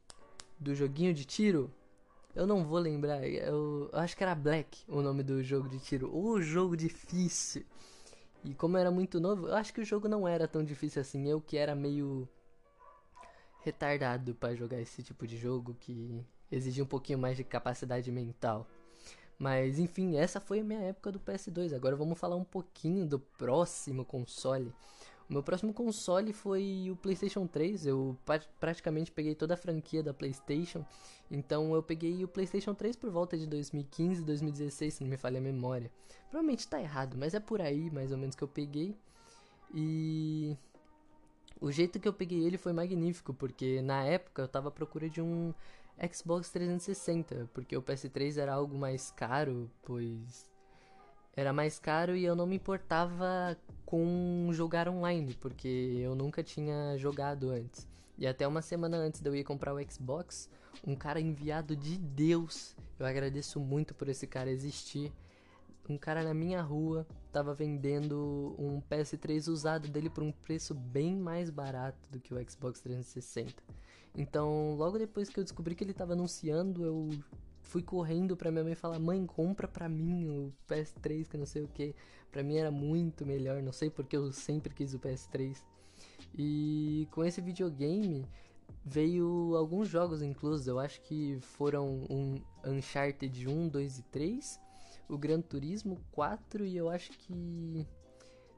Do 0.60 0.74
joguinho 0.75 1.13
de 1.13 1.25
tiro. 1.25 1.72
Eu 2.36 2.46
não 2.46 2.66
vou 2.66 2.80
lembrar, 2.80 3.25
eu, 3.25 3.90
eu 3.92 4.00
acho 4.00 4.16
que 4.16 4.24
era 4.24 4.36
Black 4.36 4.84
o 4.88 5.02
nome 5.02 5.24
do 5.24 5.42
jogo 5.42 5.69
de 5.69 5.80
tiro. 5.80 6.13
O 6.16 6.42
jogo 6.42 6.75
difícil. 6.75 7.66
E 8.44 8.54
como 8.54 8.78
era 8.78 8.92
muito 8.92 9.19
novo, 9.19 9.48
eu 9.48 9.56
acho 9.56 9.74
que 9.74 9.81
o 9.81 9.86
jogo 9.86 10.07
não 10.07 10.28
era 10.28 10.48
tão 10.48 10.63
difícil 10.63 11.02
assim. 11.02 11.28
Eu 11.28 11.42
que 11.42 11.57
era 11.57 11.74
meio 11.74 12.28
retardado 13.63 14.36
para 14.36 14.54
jogar 14.56 14.80
esse 14.80 15.02
tipo 15.02 15.25
de 15.25 15.38
jogo 15.38 15.75
que 15.80 16.24
exigia 16.52 16.84
um 16.84 16.88
pouquinho 16.88 17.18
mais 17.18 17.38
de 17.38 17.44
capacidade 17.44 18.12
mental. 18.12 18.68
Mas 19.40 19.80
enfim, 19.80 20.16
essa 20.16 20.40
foi 20.40 20.60
a 20.60 20.63
minha 20.63 20.80
época 20.80 21.12
do 21.12 21.19
PS2. 21.19 21.74
Agora 21.74 21.96
vamos 21.96 22.19
falar 22.19 22.36
um 22.36 22.44
pouquinho 22.44 23.06
do 23.06 23.19
próximo 23.19 24.06
console. 24.06 24.72
O 25.30 25.33
meu 25.33 25.42
próximo 25.42 25.74
console 25.74 26.31
foi 26.33 26.88
o 26.92 26.95
PlayStation 26.95 27.48
3. 27.48 27.88
Eu 27.88 28.16
praticamente 28.60 29.12
peguei 29.12 29.33
toda 29.33 29.56
a 29.56 29.57
franquia 29.57 30.04
da 30.04 30.13
PlayStation. 30.13 30.86
Então 31.31 31.74
eu 31.74 31.81
peguei 31.81 32.24
o 32.24 32.27
PlayStation 32.27 32.74
3 32.75 32.95
por 32.95 33.10
volta 33.10 33.38
de 33.38 33.48
2015, 33.48 34.24
2016, 34.24 34.94
se 34.94 35.04
não 35.04 35.10
me 35.10 35.18
falha 35.18 35.39
a 35.39 35.42
memória. 35.42 35.92
Provavelmente 36.30 36.68
tá 36.68 36.80
errado, 36.80 37.18
mas 37.18 37.33
é 37.33 37.39
por 37.39 37.60
aí 37.60 37.89
mais 37.89 38.12
ou 38.12 38.18
menos 38.18 38.36
que 38.36 38.44
eu 38.44 38.48
peguei. 38.48 38.95
E 39.74 40.56
o 41.60 41.71
jeito 41.71 42.00
que 42.00 42.07
eu 42.07 42.13
peguei 42.13 42.44
ele 42.44 42.57
foi 42.57 42.71
magnífico, 42.71 43.33
porque 43.33 43.81
na 43.81 44.04
época 44.04 44.44
eu 44.44 44.47
tava 44.47 44.68
à 44.68 44.71
procura 44.71 45.09
de 45.09 45.21
um 45.21 45.54
Xbox 46.14 46.52
360, 46.52 47.49
porque 47.54 47.76
o 47.76 47.81
PS3 47.81 48.38
era 48.38 48.54
algo 48.54 48.78
mais 48.78 49.09
caro, 49.11 49.71
pois 49.81 50.54
era 51.35 51.51
mais 51.51 51.77
caro 51.80 52.15
e 52.15 52.23
eu 52.23 52.35
não 52.35 52.47
me 52.47 52.56
importava 52.56 53.57
com 53.85 54.49
jogar 54.51 54.87
online, 54.87 55.33
porque 55.35 55.68
eu 56.01 56.15
nunca 56.15 56.42
tinha 56.42 56.97
jogado 56.97 57.49
antes. 57.49 57.87
E 58.18 58.25
até 58.25 58.47
uma 58.47 58.61
semana 58.61 58.97
antes 58.97 59.21
de 59.21 59.30
eu 59.30 59.35
ir 59.35 59.44
comprar 59.44 59.73
o 59.73 59.92
Xbox, 59.92 60.49
um 60.87 60.95
cara 60.95 61.19
enviado 61.19 61.75
de 61.75 61.97
Deus, 61.97 62.75
eu 62.97 63.06
agradeço 63.06 63.59
muito 63.59 63.94
por 63.94 64.07
esse 64.07 64.25
cara 64.25 64.49
existir. 64.49 65.11
Um 65.87 65.97
cara 65.97 66.23
na 66.23 66.33
minha 66.33 66.61
rua 66.61 67.06
tava 67.31 67.54
vendendo 67.54 68.56
um 68.57 68.81
PS3 68.89 69.47
usado 69.49 69.87
dele 69.87 70.09
por 70.09 70.23
um 70.23 70.31
preço 70.31 70.73
bem 70.73 71.15
mais 71.15 71.49
barato 71.49 72.09
do 72.09 72.19
que 72.19 72.33
o 72.33 72.49
Xbox 72.49 72.80
360. 72.80 73.54
Então, 74.15 74.75
logo 74.75 74.97
depois 74.97 75.30
que 75.30 75.39
eu 75.39 75.44
descobri 75.44 75.75
que 75.75 75.83
ele 75.83 75.94
tava 75.94 76.13
anunciando, 76.13 76.83
eu 76.85 77.09
fui 77.66 77.81
correndo 77.84 78.38
pra 78.38 78.52
minha 78.52 78.64
mãe 78.64 78.76
falar: 78.76 79.00
Mãe, 79.00 79.26
compra 79.26 79.68
pra 79.68 79.90
mim 79.90 80.28
o 80.28 80.54
PS3, 80.68 81.28
que 81.28 81.38
não 81.38 81.45
sei 81.45 81.64
o 81.64 81.68
que. 81.68 81.95
Pra 82.31 82.44
mim 82.44 82.57
era 82.57 82.72
muito 82.72 83.26
melhor, 83.26 83.62
não 83.62 83.72
sei 83.72 83.90
porque 83.90 84.16
eu 84.16 84.31
sempre 84.31 84.74
quis 84.74 84.94
o 84.94 85.00
PS3. 85.00 85.57
E 86.38 87.07
com 87.12 87.24
esse 87.24 87.42
videogame 87.42 88.28
veio 88.84 89.56
alguns 89.56 89.88
jogos 89.88 90.22
inclusos. 90.22 90.68
Eu 90.68 90.80
acho 90.80 91.02
que 91.02 91.38
foram 91.40 92.06
um 92.10 92.42
Uncharted 92.66 93.48
1, 93.48 93.69
2 93.69 94.00
e 94.00 94.04
3, 94.04 94.60
o 95.10 95.18
Gran 95.18 95.42
Turismo 95.42 95.98
4 96.12 96.66
e 96.66 96.78
eu 96.78 96.90
acho 96.90 97.12
que 97.12 97.88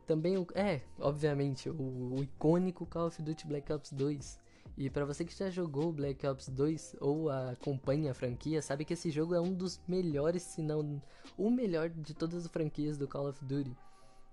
também 0.05 0.37
o. 0.37 0.47
É, 0.55 0.81
obviamente, 0.99 1.69
o, 1.69 2.15
o 2.15 2.23
icônico 2.23 2.85
Call 2.85 3.07
of 3.07 3.21
Duty 3.21 3.45
Black 3.45 3.71
Ops 3.71 3.91
2. 3.91 4.46
E 4.77 4.91
para 4.91 5.05
você 5.05 5.25
que 5.25 5.35
já 5.35 5.49
jogou 5.49 5.91
Black 5.91 6.25
Ops 6.27 6.49
2 6.49 6.97
ou 7.01 7.31
acompanha 7.31 8.11
a 8.11 8.13
franquia, 8.13 8.61
sabe 8.61 8.85
que 8.85 8.93
esse 8.93 9.09
jogo 9.09 9.33
é 9.33 9.41
um 9.41 9.51
dos 9.51 9.81
melhores, 9.87 10.43
se 10.43 10.61
não 10.61 11.01
o 11.35 11.49
melhor 11.49 11.89
de 11.89 12.13
todas 12.13 12.45
as 12.45 12.51
franquias 12.51 12.95
do 12.95 13.07
Call 13.07 13.27
of 13.27 13.43
Duty. 13.43 13.75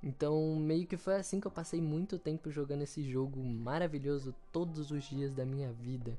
Então, 0.02 0.56
meio 0.56 0.86
que 0.86 0.98
foi 0.98 1.14
assim 1.16 1.40
que 1.40 1.46
eu 1.46 1.50
passei 1.50 1.80
muito 1.80 2.18
tempo 2.18 2.50
jogando 2.50 2.82
esse 2.82 3.02
jogo 3.02 3.42
maravilhoso 3.42 4.34
todos 4.52 4.90
os 4.90 5.04
dias 5.04 5.32
da 5.32 5.46
minha 5.46 5.72
vida. 5.72 6.18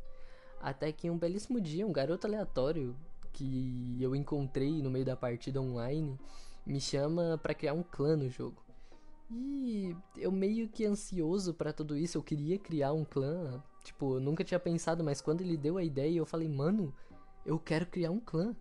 Até 0.59 0.91
que 0.91 1.07
um 1.07 1.19
belíssimo 1.19 1.61
dia, 1.61 1.85
um 1.85 1.93
garoto 1.93 2.25
aleatório 2.25 2.95
que 3.31 3.95
eu 4.01 4.15
encontrei 4.15 4.81
no 4.81 4.89
meio 4.89 5.05
da 5.05 5.15
partida 5.15 5.61
online 5.61 6.19
me 6.65 6.81
chama 6.81 7.39
para 7.43 7.53
criar 7.53 7.73
um 7.73 7.83
clã 7.83 8.15
no 8.15 8.27
jogo. 8.27 8.59
E 9.29 9.95
eu 10.17 10.31
meio 10.31 10.67
que 10.67 10.83
ansioso 10.83 11.53
para 11.53 11.71
tudo 11.71 11.95
isso, 11.95 12.17
eu 12.17 12.23
queria 12.23 12.57
criar 12.57 12.91
um 12.91 13.05
clã 13.05 13.61
Tipo, 13.85 14.15
eu 14.15 14.19
nunca 14.19 14.43
tinha 14.43 14.59
pensado, 14.59 15.03
mas 15.03 15.21
quando 15.21 15.41
ele 15.41 15.55
deu 15.55 15.77
a 15.77 15.83
ideia, 15.83 16.17
eu 16.17 16.25
falei, 16.25 16.49
mano, 16.49 16.91
eu 17.45 17.59
quero 17.59 17.85
criar 17.85 18.09
um 18.09 18.19
clã. 18.19 18.55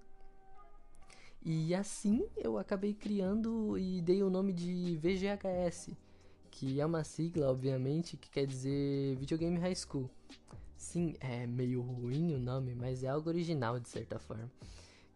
E 1.42 1.74
assim 1.74 2.26
eu 2.36 2.58
acabei 2.58 2.92
criando 2.92 3.78
e 3.78 4.02
dei 4.02 4.22
o 4.22 4.28
nome 4.28 4.52
de 4.52 4.98
VGHS, 4.98 5.96
que 6.50 6.78
é 6.78 6.84
uma 6.84 7.02
sigla, 7.04 7.50
obviamente, 7.50 8.18
que 8.18 8.28
quer 8.28 8.46
dizer 8.46 9.16
Videogame 9.16 9.58
High 9.58 9.74
School. 9.74 10.10
Sim, 10.76 11.14
é 11.20 11.46
meio 11.46 11.80
ruim 11.80 12.34
o 12.34 12.38
nome, 12.38 12.74
mas 12.74 13.02
é 13.02 13.08
algo 13.08 13.30
original 13.30 13.80
de 13.80 13.88
certa 13.88 14.18
forma. 14.18 14.50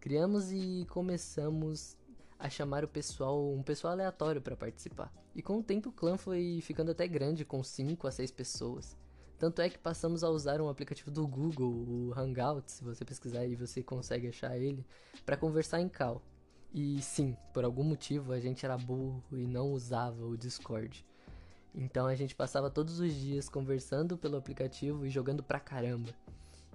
Criamos 0.01 0.51
e 0.51 0.87
começamos 0.89 1.99
a 2.39 2.49
chamar 2.49 2.83
o 2.83 2.89
pessoal, 2.89 3.53
um 3.53 3.63
pessoal 3.63 3.93
aleatório 3.93 4.41
para 4.41 4.57
participar. 4.57 5.13
E 5.35 5.43
com 5.43 5.59
o 5.59 5.63
tempo 5.63 5.91
o 5.91 5.93
clã 5.93 6.17
foi 6.17 6.61
ficando 6.63 6.93
até 6.93 7.07
grande, 7.07 7.45
com 7.45 7.63
5 7.63 8.07
a 8.07 8.11
6 8.11 8.31
pessoas. 8.31 8.97
Tanto 9.39 9.63
é 9.63 9.71
que 9.71 9.79
passamos 9.79 10.25
a 10.25 10.29
usar 10.29 10.61
um 10.61 10.69
aplicativo 10.69 11.11
do 11.11 11.27
Google, 11.27 11.71
o 11.71 12.13
Hangout, 12.17 12.71
se 12.73 12.83
você 12.83 13.05
pesquisar 13.05 13.41
aí 13.41 13.55
você 13.55 13.83
consegue 13.83 14.29
achar 14.29 14.57
ele, 14.59 14.85
para 15.25 15.37
conversar 15.37 15.81
em 15.81 15.89
call. 15.89 16.21
E 16.75 17.01
sim, 17.01 17.37
por 17.55 17.65
algum 17.65 17.85
motivo 17.85 18.33
a 18.33 18.41
gente 18.41 18.65
era 18.65 18.77
burro 18.77 19.23
e 19.33 19.47
não 19.47 19.73
usava 19.73 20.25
o 20.25 20.37
Discord. 20.37 21.07
Então 21.75 22.07
a 22.07 22.15
gente 22.17 22.35
passava 22.35 22.69
todos 22.69 22.99
os 22.99 23.15
dias 23.15 23.49
conversando 23.49 24.19
pelo 24.19 24.37
aplicativo 24.37 25.07
e 25.07 25.11
jogando 25.11 25.43
pra 25.43 25.61
caramba. 25.61 26.13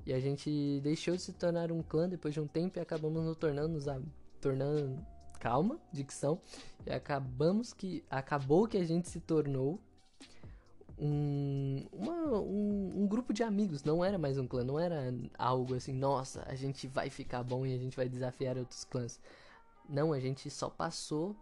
E 0.06 0.14
a 0.14 0.20
gente 0.20 0.80
deixou 0.82 1.16
de 1.16 1.22
se 1.22 1.34
tornar 1.34 1.72
um 1.72 1.82
clã 1.82 2.08
depois 2.08 2.34
de 2.34 2.40
um 2.40 2.48
tempo 2.48 2.78
e 2.78 2.82
acabamos 2.82 3.24
nos 3.24 3.38
tornando, 3.38 3.74
nos 3.74 3.86
tornando 4.40 5.06
calma, 5.40 5.78
dicção. 5.92 6.40
E 6.86 6.92
acabamos 6.92 7.74
que. 7.74 8.04
Acabou 8.10 8.68
que 8.68 8.78
a 8.78 8.84
gente 8.84 9.10
se 9.10 9.20
tornou 9.20 9.80
um, 10.98 11.86
uma, 11.92 12.40
um, 12.40 13.04
um, 13.04 13.08
grupo 13.08 13.34
de 13.34 13.44
amigos. 13.44 13.84
Não 13.84 14.04
era 14.04 14.18
mais 14.18 14.38
um 14.38 14.48
clã, 14.48 14.64
não 14.64 14.80
era 14.80 15.14
algo 15.38 15.76
assim, 15.76 15.94
nossa, 15.94 16.44
a 16.48 16.56
gente 16.56 16.88
vai 16.88 17.10
ficar 17.10 17.44
bom 17.44 17.66
e 17.66 17.74
a 17.74 17.78
gente 17.78 17.96
vai 17.96 18.08
desafiar 18.08 18.58
outros 18.58 18.84
clãs. 18.84 19.20
Não, 19.90 20.14
a 20.14 20.20
gente 20.20 20.50
só 20.50 20.70
passou 20.70 21.36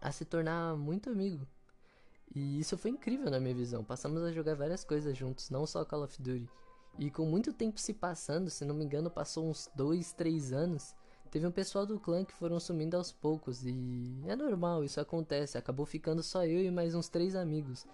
a 0.00 0.10
se 0.10 0.24
tornar 0.24 0.76
muito 0.76 1.10
amigo. 1.10 1.46
E 2.34 2.58
isso 2.58 2.76
foi 2.76 2.90
incrível 2.90 3.30
na 3.30 3.40
minha 3.40 3.54
visão. 3.54 3.84
Passamos 3.84 4.22
a 4.22 4.32
jogar 4.32 4.54
várias 4.54 4.84
coisas 4.84 5.16
juntos, 5.16 5.48
não 5.50 5.66
só 5.66 5.84
Call 5.84 6.04
of 6.04 6.20
Duty. 6.20 6.48
E 6.98 7.10
com 7.10 7.26
muito 7.26 7.52
tempo 7.52 7.78
se 7.78 7.92
passando, 7.92 8.50
se 8.50 8.64
não 8.64 8.74
me 8.74 8.84
engano, 8.84 9.10
passou 9.10 9.48
uns 9.48 9.70
2, 9.74 10.12
3 10.12 10.52
anos. 10.52 10.94
Teve 11.30 11.46
um 11.46 11.50
pessoal 11.50 11.84
do 11.84 12.00
clã 12.00 12.24
que 12.24 12.32
foram 12.32 12.58
sumindo 12.58 12.96
aos 12.96 13.12
poucos 13.12 13.64
e 13.64 14.22
é 14.26 14.34
normal, 14.34 14.84
isso 14.84 15.00
acontece. 15.00 15.58
Acabou 15.58 15.84
ficando 15.84 16.22
só 16.22 16.44
eu 16.44 16.62
e 16.62 16.70
mais 16.70 16.94
uns 16.94 17.08
três 17.08 17.34
amigos. 17.34 17.86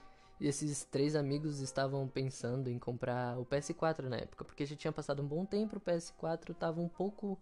E 0.42 0.48
esses 0.48 0.82
três 0.82 1.14
amigos 1.14 1.60
estavam 1.60 2.08
pensando 2.08 2.68
em 2.68 2.76
comprar 2.76 3.38
o 3.38 3.46
PS4 3.46 4.08
na 4.08 4.16
época, 4.16 4.44
porque 4.44 4.66
já 4.66 4.74
tinha 4.74 4.90
passado 4.90 5.22
um 5.22 5.24
bom 5.24 5.44
tempo, 5.44 5.76
o 5.76 5.80
PS4 5.80 6.50
estava 6.50 6.80
um 6.80 6.88
pouco 6.88 7.38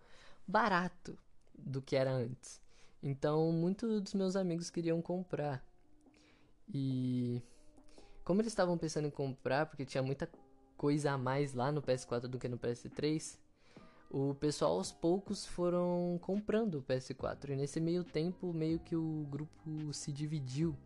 barato 0.46 1.18
do 1.58 1.80
que 1.80 1.96
era 1.96 2.12
antes. 2.12 2.60
Então, 3.02 3.50
muitos 3.52 4.02
dos 4.02 4.12
meus 4.12 4.36
amigos 4.36 4.68
queriam 4.68 5.00
comprar. 5.00 5.64
E 6.68 7.40
como 8.22 8.42
eles 8.42 8.52
estavam 8.52 8.76
pensando 8.76 9.08
em 9.08 9.10
comprar, 9.10 9.64
porque 9.64 9.86
tinha 9.86 10.02
muita 10.02 10.28
coisa 10.76 11.12
a 11.12 11.16
mais 11.16 11.54
lá 11.54 11.72
no 11.72 11.80
PS4 11.80 12.26
do 12.26 12.38
que 12.38 12.50
no 12.50 12.58
PS3, 12.58 13.38
o 14.10 14.34
pessoal 14.34 14.72
aos 14.72 14.92
poucos 14.92 15.46
foram 15.46 16.18
comprando 16.20 16.74
o 16.74 16.82
PS4 16.82 17.48
e 17.48 17.56
nesse 17.56 17.80
meio 17.80 18.04
tempo 18.04 18.52
meio 18.52 18.78
que 18.78 18.94
o 18.94 19.26
grupo 19.30 19.90
se 19.94 20.12
dividiu 20.12 20.76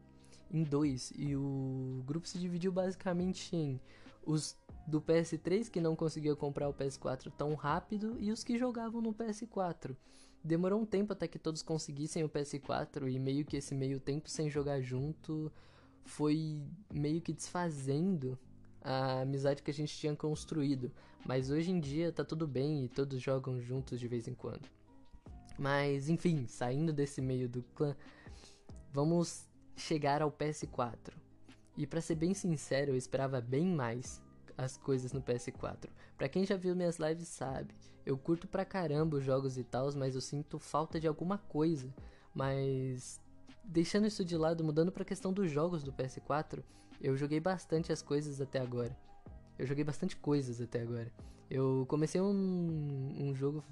em 0.54 0.62
dois 0.62 1.12
e 1.16 1.34
o 1.34 2.02
grupo 2.06 2.28
se 2.28 2.38
dividiu 2.38 2.70
basicamente 2.70 3.54
em 3.54 3.80
os 4.24 4.56
do 4.86 5.00
PS3 5.00 5.68
que 5.68 5.80
não 5.80 5.96
conseguiam 5.96 6.36
comprar 6.36 6.68
o 6.68 6.74
PS4 6.74 7.32
tão 7.36 7.54
rápido 7.54 8.16
e 8.20 8.30
os 8.30 8.44
que 8.44 8.56
jogavam 8.56 9.00
no 9.00 9.12
PS4. 9.12 9.96
Demorou 10.42 10.80
um 10.80 10.86
tempo 10.86 11.12
até 11.12 11.26
que 11.26 11.38
todos 11.38 11.62
conseguissem 11.62 12.22
o 12.22 12.28
PS4 12.28 13.10
e 13.10 13.18
meio 13.18 13.44
que 13.44 13.56
esse 13.56 13.74
meio 13.74 13.98
tempo 13.98 14.28
sem 14.28 14.48
jogar 14.48 14.80
junto 14.80 15.50
foi 16.04 16.62
meio 16.92 17.20
que 17.20 17.32
desfazendo 17.32 18.38
a 18.82 19.22
amizade 19.22 19.62
que 19.62 19.70
a 19.70 19.74
gente 19.74 19.96
tinha 19.96 20.14
construído. 20.14 20.92
Mas 21.26 21.50
hoje 21.50 21.70
em 21.70 21.80
dia 21.80 22.12
tá 22.12 22.22
tudo 22.22 22.46
bem 22.46 22.84
e 22.84 22.88
todos 22.88 23.20
jogam 23.20 23.58
juntos 23.60 23.98
de 23.98 24.06
vez 24.06 24.28
em 24.28 24.34
quando. 24.34 24.68
Mas 25.58 26.10
enfim, 26.10 26.46
saindo 26.46 26.92
desse 26.92 27.22
meio 27.22 27.48
do 27.48 27.62
clã, 27.74 27.96
vamos 28.92 29.48
chegar 29.76 30.22
ao 30.22 30.30
PS4. 30.30 31.12
E 31.76 31.86
para 31.86 32.00
ser 32.00 32.14
bem 32.14 32.34
sincero, 32.34 32.92
eu 32.92 32.96
esperava 32.96 33.40
bem 33.40 33.66
mais 33.66 34.22
as 34.56 34.76
coisas 34.76 35.12
no 35.12 35.20
PS4. 35.20 35.88
Para 36.16 36.28
quem 36.28 36.46
já 36.46 36.56
viu 36.56 36.76
minhas 36.76 36.98
lives 36.98 37.28
sabe, 37.28 37.74
eu 38.06 38.16
curto 38.16 38.46
pra 38.46 38.64
caramba 38.64 39.16
os 39.16 39.24
jogos 39.24 39.58
e 39.58 39.64
tal, 39.64 39.92
mas 39.94 40.14
eu 40.14 40.20
sinto 40.20 40.58
falta 40.58 41.00
de 41.00 41.08
alguma 41.08 41.38
coisa. 41.38 41.92
Mas 42.34 43.20
deixando 43.64 44.06
isso 44.06 44.24
de 44.24 44.36
lado, 44.36 44.62
mudando 44.62 44.92
para 44.92 45.02
a 45.02 45.06
questão 45.06 45.32
dos 45.32 45.50
jogos 45.50 45.82
do 45.82 45.92
PS4, 45.92 46.62
eu 47.00 47.16
joguei 47.16 47.40
bastante 47.40 47.92
as 47.92 48.02
coisas 48.02 48.40
até 48.40 48.60
agora. 48.60 48.96
Eu 49.58 49.66
joguei 49.66 49.84
bastante 49.84 50.16
coisas 50.16 50.60
até 50.60 50.80
agora. 50.80 51.10
Eu 51.50 51.84
comecei 51.88 52.20
um, 52.20 53.12
um 53.18 53.34
jogo. 53.34 53.64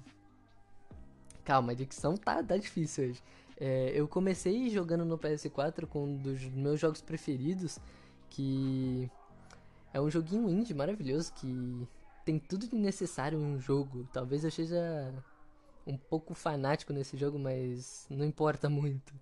Calma, 1.43 1.73
a 1.73 1.75
dicção 1.75 2.15
tá, 2.15 2.41
tá 2.41 2.57
difícil 2.57 3.09
hoje. 3.09 3.23
É, 3.65 3.93
eu 3.95 4.09
comecei 4.09 4.69
jogando 4.69 5.05
no 5.05 5.17
PS4 5.17 5.85
com 5.87 6.03
um 6.03 6.17
dos 6.17 6.43
meus 6.49 6.81
jogos 6.81 6.99
preferidos, 6.99 7.79
que 8.29 9.09
é 9.93 10.01
um 10.01 10.09
joguinho 10.09 10.49
indie 10.49 10.73
maravilhoso 10.73 11.33
que 11.33 11.87
tem 12.25 12.37
tudo 12.37 12.67
de 12.67 12.75
necessário 12.75 13.39
em 13.39 13.41
um 13.41 13.57
jogo. 13.57 14.05
Talvez 14.11 14.43
eu 14.43 14.51
seja 14.51 15.13
um 15.87 15.95
pouco 15.95 16.33
fanático 16.33 16.91
nesse 16.91 17.15
jogo, 17.15 17.39
mas 17.39 18.05
não 18.09 18.25
importa 18.25 18.67
muito. 18.69 19.13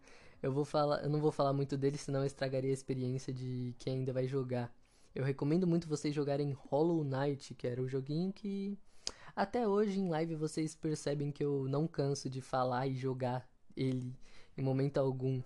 Eu 0.41 0.51
vou 0.51 0.65
falar, 0.65 1.03
eu 1.03 1.09
não 1.11 1.21
vou 1.21 1.31
falar 1.31 1.53
muito 1.53 1.77
dele, 1.77 1.99
senão 1.99 2.21
eu 2.21 2.25
estragaria 2.25 2.71
a 2.71 2.73
experiência 2.73 3.31
de 3.31 3.75
quem 3.77 3.99
ainda 3.99 4.11
vai 4.11 4.27
jogar. 4.27 4.73
Eu 5.13 5.23
recomendo 5.23 5.67
muito 5.67 5.87
vocês 5.87 6.15
jogarem 6.15 6.57
Hollow 6.71 7.03
Knight, 7.03 7.53
que 7.53 7.67
era 7.67 7.79
o 7.79 7.85
um 7.85 7.87
joguinho 7.87 8.33
que 8.33 8.75
até 9.35 9.67
hoje 9.67 9.99
em 9.99 10.09
live 10.09 10.33
vocês 10.33 10.73
percebem 10.73 11.31
que 11.31 11.45
eu 11.45 11.67
não 11.69 11.85
canso 11.87 12.27
de 12.27 12.41
falar 12.41 12.87
e 12.87 12.95
jogar 12.95 13.50
ele 13.75 14.13
em 14.57 14.61
momento 14.61 14.97
algum. 14.97 15.41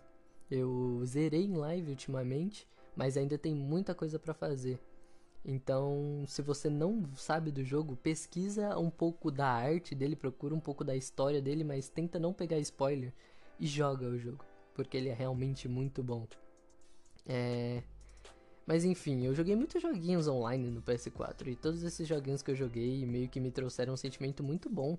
Eu 0.50 1.02
zerei 1.06 1.46
em 1.46 1.56
live 1.56 1.92
ultimamente, 1.92 2.68
mas 2.96 3.18
ainda 3.18 3.38
tem 3.38 3.54
muita 3.56 3.96
coisa 3.96 4.20
para 4.20 4.34
fazer. 4.34 4.80
Então, 5.44 6.24
se 6.28 6.42
você 6.42 6.70
não 6.70 7.04
sabe 7.16 7.52
do 7.52 7.64
jogo, 7.64 7.96
pesquisa 7.96 8.78
um 8.78 8.90
pouco 8.90 9.30
da 9.32 9.48
arte 9.48 9.94
dele, 9.94 10.16
procura 10.16 10.56
um 10.56 10.60
pouco 10.60 10.84
da 10.84 10.96
história 10.96 11.42
dele, 11.42 11.64
mas 11.64 11.90
tenta 11.90 12.20
não 12.20 12.34
pegar 12.34 12.58
spoiler 12.60 13.14
e 13.60 13.68
joga 13.68 14.08
o 14.08 14.18
jogo 14.18 14.44
porque 14.76 14.98
ele 14.98 15.10
é 15.10 15.14
realmente 15.14 15.68
muito 15.68 16.04
bom. 16.04 16.28
É... 17.26 17.82
Mas 18.68 18.84
enfim, 18.84 19.26
eu 19.26 19.34
joguei 19.34 19.56
muitos 19.56 19.82
joguinhos 19.82 20.28
online 20.28 20.70
no 20.70 20.82
PS4 20.82 21.48
e 21.48 21.56
todos 21.56 21.82
esses 21.84 22.08
joguinhos 22.08 22.42
que 22.42 22.52
eu 22.52 22.56
joguei 22.56 23.06
meio 23.06 23.30
que 23.30 23.40
me 23.40 23.52
trouxeram 23.52 23.94
um 23.94 23.98
sentimento 23.98 24.44
muito 24.44 24.70
bom. 24.70 24.98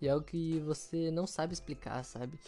E 0.00 0.08
é 0.08 0.10
algo 0.10 0.24
que 0.24 0.58
você 0.60 1.10
não 1.10 1.26
sabe 1.26 1.52
explicar, 1.52 2.04
sabe? 2.04 2.38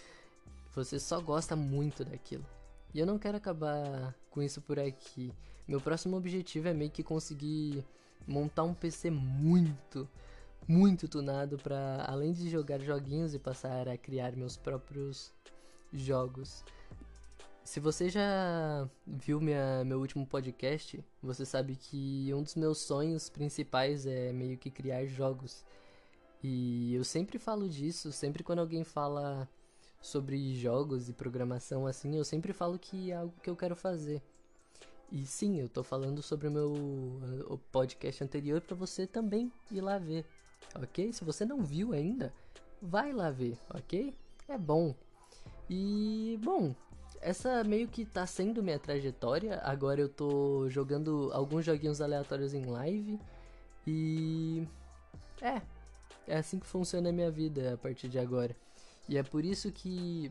Você 0.74 0.98
só 0.98 1.20
gosta 1.20 1.56
muito 1.56 2.04
daquilo. 2.04 2.46
E 2.94 2.98
eu 2.98 3.06
não 3.06 3.18
quero 3.18 3.36
acabar 3.36 4.14
com 4.30 4.42
isso 4.42 4.60
por 4.60 4.78
aqui. 4.78 5.32
Meu 5.66 5.80
próximo 5.80 6.16
objetivo 6.16 6.68
é 6.68 6.74
meio 6.74 6.90
que 6.90 7.02
conseguir 7.02 7.84
montar 8.26 8.64
um 8.64 8.74
PC 8.74 9.10
muito, 9.10 10.08
muito 10.66 11.08
tunado 11.08 11.56
para 11.58 12.04
além 12.06 12.32
de 12.32 12.48
jogar 12.48 12.80
joguinhos 12.80 13.34
e 13.34 13.38
passar 13.38 13.88
a 13.88 13.96
criar 13.96 14.36
meus 14.36 14.56
próprios 14.56 15.32
jogos. 15.92 16.64
Se 17.64 17.78
você 17.78 18.08
já 18.08 18.88
viu 19.06 19.40
minha, 19.40 19.84
meu 19.84 20.00
último 20.00 20.26
podcast, 20.26 21.04
você 21.22 21.44
sabe 21.44 21.76
que 21.76 22.32
um 22.34 22.42
dos 22.42 22.56
meus 22.56 22.78
sonhos 22.78 23.28
principais 23.28 24.06
é 24.06 24.32
meio 24.32 24.58
que 24.58 24.70
criar 24.70 25.06
jogos. 25.06 25.64
E 26.42 26.94
eu 26.94 27.04
sempre 27.04 27.38
falo 27.38 27.68
disso, 27.68 28.10
sempre 28.10 28.42
quando 28.42 28.60
alguém 28.60 28.82
fala 28.82 29.48
sobre 30.00 30.54
jogos 30.54 31.08
e 31.08 31.12
programação 31.12 31.86
assim, 31.86 32.16
eu 32.16 32.24
sempre 32.24 32.52
falo 32.52 32.78
que 32.78 33.10
é 33.10 33.16
algo 33.16 33.34
que 33.42 33.50
eu 33.50 33.56
quero 33.56 33.76
fazer. 33.76 34.22
E 35.12 35.26
sim, 35.26 35.60
eu 35.60 35.68
tô 35.68 35.82
falando 35.82 36.22
sobre 36.22 36.48
o 36.48 36.50
meu 36.50 36.72
o 37.48 37.58
podcast 37.72 38.22
anterior 38.22 38.60
para 38.60 38.76
você 38.76 39.06
também 39.06 39.52
ir 39.70 39.80
lá 39.80 39.98
ver, 39.98 40.24
ok? 40.74 41.12
Se 41.12 41.24
você 41.24 41.44
não 41.44 41.62
viu 41.62 41.92
ainda, 41.92 42.32
vai 42.80 43.12
lá 43.12 43.30
ver, 43.30 43.58
ok? 43.74 44.14
É 44.48 44.56
bom, 44.56 44.94
e, 45.72 46.36
bom, 46.42 46.74
essa 47.20 47.62
meio 47.62 47.86
que 47.86 48.04
tá 48.04 48.26
sendo 48.26 48.60
minha 48.60 48.78
trajetória. 48.78 49.60
Agora 49.62 50.00
eu 50.00 50.08
tô 50.08 50.68
jogando 50.68 51.30
alguns 51.32 51.64
joguinhos 51.64 52.00
aleatórios 52.00 52.52
em 52.52 52.64
live. 52.64 53.20
E. 53.86 54.66
É. 55.40 55.62
É 56.26 56.36
assim 56.38 56.58
que 56.58 56.66
funciona 56.66 57.10
a 57.10 57.12
minha 57.12 57.30
vida 57.30 57.74
a 57.74 57.76
partir 57.78 58.08
de 58.08 58.18
agora. 58.18 58.56
E 59.10 59.18
é 59.18 59.24
por 59.24 59.44
isso 59.44 59.72
que 59.72 60.30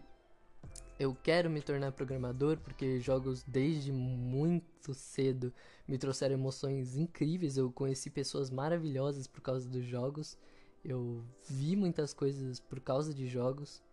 eu 0.98 1.14
quero 1.14 1.50
me 1.50 1.62
tornar 1.62 1.92
programador 1.92 2.58
porque 2.60 3.02
jogos 3.02 3.44
desde 3.44 3.92
muito 3.92 4.94
cedo 4.94 5.54
me 5.86 5.98
trouxeram 5.98 6.36
emoções 6.36 6.96
incríveis. 6.96 7.58
Eu 7.58 7.70
conheci 7.74 8.10
pessoas 8.10 8.50
maravilhosas 8.50 9.28
por 9.28 9.42
causa 9.42 9.68
dos 9.68 9.84
jogos. 9.84 10.38
Eu 10.82 11.26
vi 11.50 11.76
muitas 11.76 12.14
coisas 12.14 12.62
por 12.62 12.80
causa 12.80 13.14
de 13.14 13.28
jogos. 13.28 13.84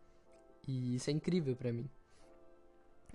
E 0.69 0.95
isso 0.95 1.11
é 1.11 1.13
incrível 1.13 1.57
para 1.57 1.73
mim. 1.73 1.91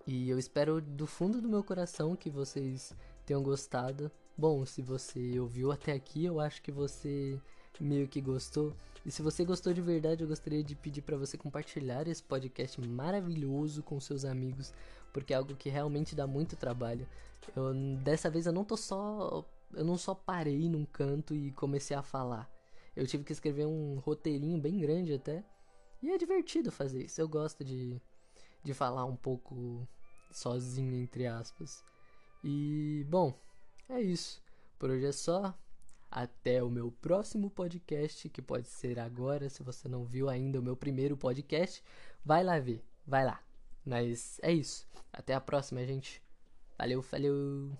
E 0.05 0.29
eu 0.29 0.37
espero 0.37 0.81
do 0.81 1.07
fundo 1.07 1.41
do 1.41 1.47
meu 1.47 1.63
coração 1.63 2.17
que 2.17 2.29
vocês 2.29 2.93
tenham 3.25 3.41
gostado. 3.41 4.11
Bom, 4.37 4.65
se 4.65 4.81
você 4.81 5.39
ouviu 5.39 5.71
até 5.71 5.93
aqui, 5.93 6.25
eu 6.25 6.37
acho 6.41 6.61
que 6.61 6.71
você 6.71 7.39
meio 7.79 8.07
que 8.07 8.21
gostou. 8.21 8.75
E 9.05 9.11
se 9.11 9.21
você 9.21 9.43
gostou 9.43 9.73
de 9.73 9.81
verdade, 9.81 10.23
eu 10.23 10.27
gostaria 10.27 10.63
de 10.63 10.75
pedir 10.75 11.01
para 11.01 11.17
você 11.17 11.37
compartilhar 11.37 12.07
esse 12.07 12.21
podcast 12.21 12.79
maravilhoso 12.81 13.81
com 13.81 13.99
seus 13.99 14.25
amigos, 14.25 14.73
porque 15.11 15.33
é 15.33 15.37
algo 15.37 15.55
que 15.55 15.69
realmente 15.69 16.15
dá 16.15 16.27
muito 16.27 16.55
trabalho. 16.55 17.07
Eu, 17.55 17.73
dessa 18.03 18.29
vez 18.29 18.45
eu 18.45 18.53
não 18.53 18.63
tô 18.63 18.77
só, 18.77 19.43
eu 19.73 19.83
não 19.83 19.97
só 19.97 20.13
parei 20.13 20.69
num 20.69 20.85
canto 20.85 21.33
e 21.33 21.51
comecei 21.53 21.95
a 21.95 22.03
falar. 22.03 22.49
Eu 22.95 23.07
tive 23.07 23.23
que 23.23 23.31
escrever 23.31 23.65
um 23.65 23.99
roteirinho 23.99 24.59
bem 24.59 24.77
grande 24.77 25.13
até. 25.13 25.43
E 26.03 26.11
é 26.11 26.17
divertido 26.17 26.71
fazer 26.71 27.03
isso. 27.03 27.21
Eu 27.21 27.27
gosto 27.27 27.63
de 27.63 27.99
de 28.63 28.73
falar 28.73 29.05
um 29.05 29.15
pouco 29.15 29.87
sozinho 30.31 30.95
entre 30.95 31.27
aspas. 31.27 31.83
E 32.43 33.05
bom, 33.09 33.33
é 33.89 34.01
isso. 34.01 34.41
Por 34.79 34.89
hoje 34.89 35.05
é 35.05 35.11
só. 35.11 35.55
Até 36.11 36.61
o 36.61 36.69
meu 36.69 36.91
próximo 36.91 37.49
podcast, 37.49 38.29
que 38.29 38.41
pode 38.41 38.67
ser 38.67 38.99
agora, 38.99 39.49
se 39.49 39.63
você 39.63 39.87
não 39.87 40.03
viu 40.03 40.29
ainda 40.29 40.59
o 40.59 40.63
meu 40.63 40.75
primeiro 40.75 41.15
podcast, 41.15 41.81
vai 42.23 42.43
lá 42.43 42.59
ver, 42.59 42.83
vai 43.07 43.25
lá. 43.25 43.41
Mas 43.85 44.37
é 44.43 44.51
isso. 44.51 44.85
Até 45.13 45.33
a 45.33 45.39
próxima, 45.41 45.85
gente. 45.85 46.21
Valeu, 46.77 47.01
falou. 47.01 47.71